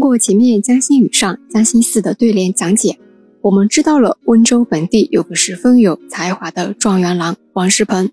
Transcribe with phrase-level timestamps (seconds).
[0.00, 2.98] 通过前面江心语上江心寺的对联讲解，
[3.42, 8.10] 我们知道了温州本地有个十分有才华的状元郎王世鹏。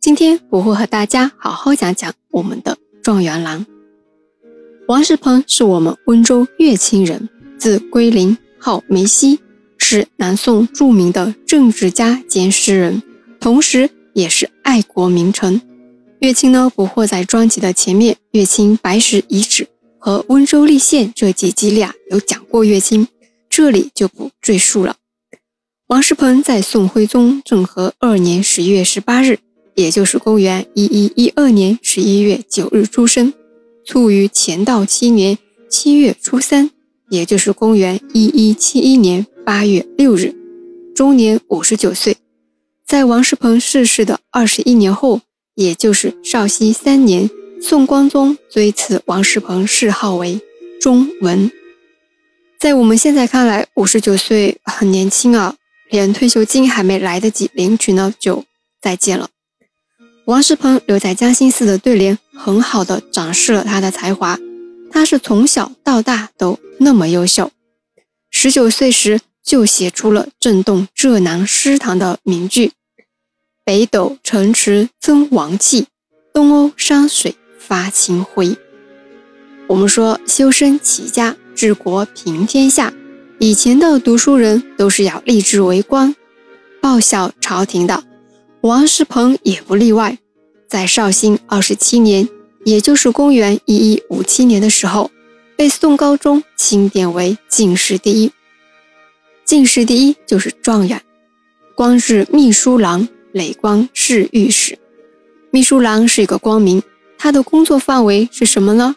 [0.00, 3.64] 今天我会和大家好好讲讲我们的状元郎
[4.88, 9.38] 王世鹏，是我们温州乐清人，字归林，号梅溪，
[9.78, 13.00] 是南宋著名的政治家兼诗人，
[13.38, 15.62] 同时也是爱国名臣。
[16.18, 19.68] 乐清呢不会在专辑的前面，乐清白石遗址
[20.00, 23.06] 和温州立县这几集里啊有讲过乐清，
[23.48, 24.96] 这里就不赘述了。
[25.86, 29.38] 王世鹏在宋徽宗政和二年十月十八日。
[29.76, 33.32] 也就是公元一一一二年十一月九日出生，
[33.86, 35.38] 卒于乾道七年
[35.70, 36.70] 七月初三，
[37.08, 40.34] 也就是公元一一七一年八月六日，
[40.94, 42.16] 终年五十九岁。
[42.84, 45.22] 在王世鹏逝世的二十一年后，
[45.54, 47.30] 也就是绍熙三年，
[47.62, 50.40] 宋光宗追赐王世鹏谥号为
[50.80, 51.52] 忠文。
[52.58, 55.54] 在我们现在看来，五十九岁很年轻啊，
[55.90, 58.44] 连退休金还没来得及领取呢，就
[58.80, 59.28] 再见了。
[60.24, 64.38] 王世鹏留在嘉兴寺的对联，很好的展示了他的才华。
[64.90, 67.50] 他是从小到大都那么优秀，
[68.30, 72.72] 十九岁时就写出了震动浙南诗坛的名句
[73.64, 75.86] ：“北斗城池增王气，
[76.34, 78.56] 东欧山水发清辉。”
[79.68, 82.92] 我们说修身齐家治国平天下，
[83.38, 86.16] 以前的读书人都是要立志为官，
[86.80, 88.02] 报效朝廷的。
[88.62, 90.18] 王世鹏也不例外，
[90.68, 92.28] 在绍兴二十七年，
[92.64, 95.10] 也就是公元一一五七年的时候，
[95.56, 98.32] 被宋高宗钦点为进士第一。
[99.44, 101.00] 进士第一就是状元，
[101.74, 104.78] 官至秘书郎，累官侍御史。
[105.50, 106.82] 秘书郎是一个官名，
[107.22, 108.96] 他的工作范围是什么呢？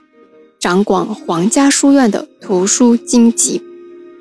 [0.57, 3.61] 掌管皇家书院的图书经籍，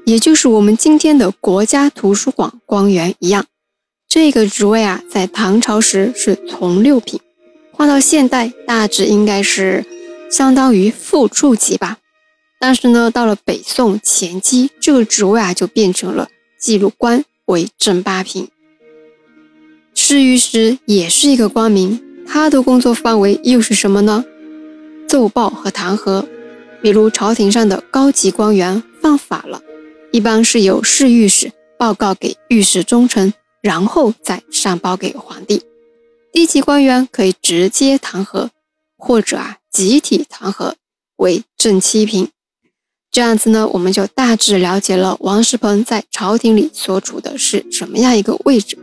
[0.04, 3.46] 也就是我们今天的国家图书馆官员一样。
[4.08, 7.20] 这个职位啊，在唐朝时是从六品，
[7.70, 9.86] 换到现代大致应该是
[10.28, 11.98] 相当于副处级吧。
[12.58, 16.28] 但是呢，到了北宋前期，这个职位啊就变成了
[16.58, 18.48] 记录官，为正八品。
[19.94, 22.02] 侍御史也是一个官名，
[22.34, 24.24] 他的工作范围又是什么呢？
[25.06, 26.26] 奏报和弹劾，
[26.80, 29.60] 比如朝廷上的高级官员犯法了，
[30.12, 33.30] 一般是由侍御史报告给御史中丞。
[33.60, 35.62] 然后再上报给皇帝。
[36.32, 38.48] 低级官员可以直接弹劾，
[38.96, 40.72] 或者啊集体弹劾
[41.16, 42.28] 为正七品。
[43.10, 48.76] 这样子呢，我们就大致了解了王世鹏在朝廷里所处的是什么样一个位置。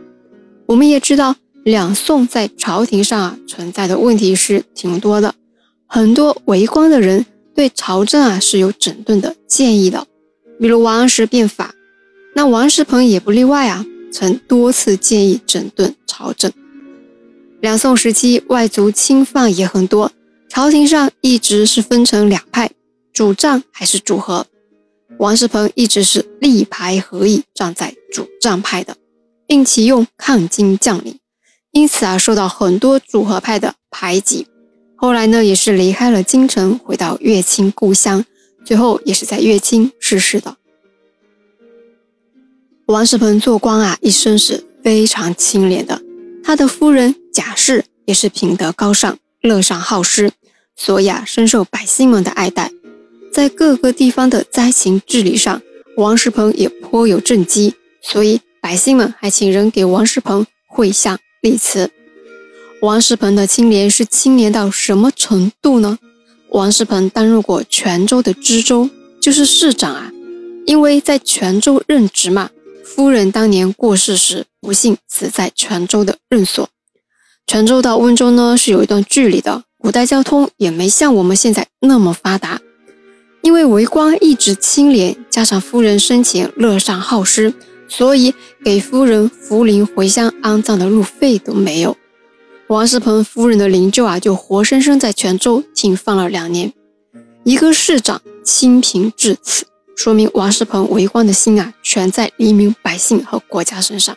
[0.66, 1.34] 我们也知道，
[1.64, 5.34] 两宋在朝廷上啊存在的问题是挺多的，
[5.86, 10.06] 很多为官的人对朝政啊是有整顿的建议的，
[10.58, 11.74] 比如王安石变法，
[12.34, 13.84] 那王世鹏也不例外啊。
[14.12, 16.52] 曾多次建议整顿朝政。
[17.60, 20.10] 两宋时期，外族侵犯也很多，
[20.48, 22.72] 朝廷上一直是分成两派，
[23.12, 24.44] 主战还是主和。
[25.18, 28.96] 王世鹏一直是力排合议，站在主战派的，
[29.46, 31.16] 并启用抗金将领，
[31.72, 34.46] 因此啊，受到很多主和派的排挤。
[34.96, 38.24] 后来呢，也是离开了京城，回到乐清故乡，
[38.64, 40.56] 最后也是在乐清逝世的。
[42.86, 46.02] 王世鹏做官啊，一生是非常清廉的。
[46.42, 50.32] 他的夫人贾氏也是品德高尚、乐善好施，
[50.74, 52.72] 所以啊，深受百姓们的爱戴。
[53.32, 55.62] 在各个地方的灾情治理上，
[55.96, 61.90] 王世鹏也颇有政绩，所以百姓们还请人给王世鹏绘像例词。
[62.80, 65.98] 王世鹏的清廉是清廉到什么程度呢？
[66.50, 68.88] 王世鹏担任过泉州的知州，
[69.20, 70.10] 就是市长啊，
[70.66, 72.50] 因为在泉州任职嘛。
[72.84, 76.68] 夫人当年过世时，不幸死在泉州的任所。
[77.46, 82.60] 泉州到温州呢是有一段距离的，古代交通也没像我们现在那么发达。
[83.42, 87.54] 因为为官一直清廉，加上夫人生前乐善好施，
[87.90, 88.32] 所以
[88.64, 91.96] 给夫人扶灵回乡安葬的路费都没有。
[92.68, 96.72] 王世鹏夫人的灵柩啊，就活生生在泉州停放了两年。
[97.42, 99.66] 一个市长清贫至此。
[99.96, 104.16] 说明王世鹏为官的心啊，全在黎民百姓和国家身上，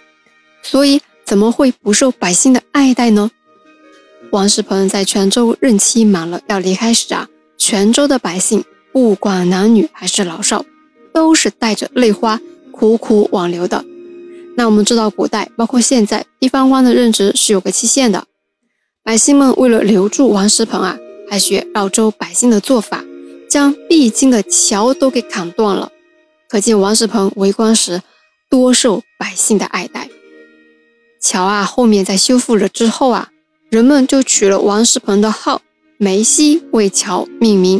[0.61, 3.31] 所以怎么会不受百姓的爱戴呢？
[4.29, 7.27] 王世鹏在泉州任期满了要离开时啊，
[7.57, 10.63] 泉州的百姓不管男女还是老少，
[11.11, 12.39] 都是带着泪花
[12.73, 13.85] 苦苦挽留的。
[14.57, 18.25] 那我们知道，古代包括现在，地方官的任职是有个期限的，
[19.03, 20.97] 百姓们为了留住王世鹏啊，
[21.29, 23.05] 还学饶州百姓的做法。
[23.49, 25.91] 将必经的桥都给砍断了，
[26.49, 28.01] 可见王世鹏为官时
[28.49, 30.09] 多受百姓的爱戴。
[31.21, 33.29] 桥啊，后面在修复了之后啊，
[33.69, 35.61] 人们就取了王世鹏的号
[35.99, 37.79] 梅溪为桥命名。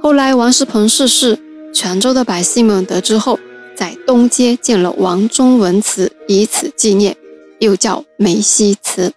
[0.00, 1.36] 后来王世鹏逝世，
[1.74, 3.40] 泉州的百姓们得知后，
[3.82, 7.16] 在东街建了王中文祠，以此纪念，
[7.58, 9.12] 又叫梅溪祠。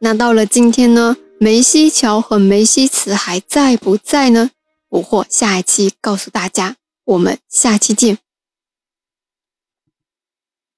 [0.00, 4.50] 那到了今天呢，梅溪桥和梅溪祠还在不在呢？
[4.88, 6.74] 捕获下一期告诉大家，
[7.04, 8.18] 我们下期见。